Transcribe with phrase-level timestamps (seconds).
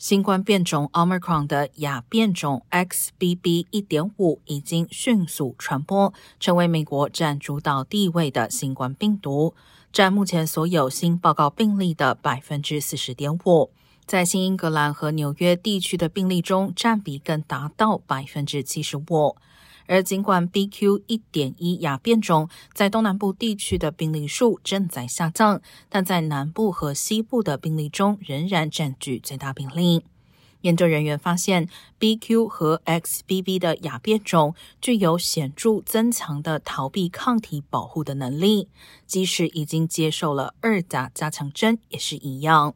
[0.00, 9.54] 新冠变种 Omicron 的亚变种 XBB.1.5 已经迅速传播，成为美国占主导地位的新冠病毒，
[9.92, 13.70] 占目前所有新报告病例的百分之四十点五。
[14.06, 19.36] 在新英格兰和纽约地区的病例中，占比更达到百分之七十五。
[19.90, 21.02] 而尽管 BQ.
[21.08, 30.04] 一点一亚变种在东南部地区的病例数正在下降，但在南部和西部的病例中仍然占据最大病例。
[30.60, 38.68] 研究人员发现，BQ 和 XBB 的亚变种具有显著增强的逃避抗体保护的能力，
[39.06, 42.74] 即使已经接受了二价加强针也是一样。